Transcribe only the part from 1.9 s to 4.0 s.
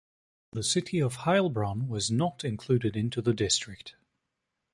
not included into the district.